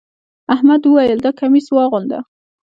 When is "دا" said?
1.25-1.31